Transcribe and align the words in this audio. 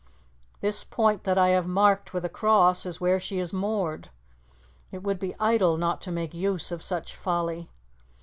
This 0.61 0.83
point 0.83 1.25
that 1.25 1.37
I 1.37 1.49
have 1.49 1.67
marked 1.67 2.11
with 2.11 2.25
a 2.25 2.27
cross 2.27 2.87
is 2.87 2.99
where 2.99 3.19
she 3.19 3.37
is 3.37 3.53
moored. 3.53 4.09
It 4.91 5.03
would 5.03 5.19
be 5.19 5.35
idle 5.39 5.77
not 5.77 6.01
to 6.01 6.11
make 6.11 6.33
use 6.33 6.71
of 6.71 6.81
such 6.81 7.15
folly! 7.15 7.69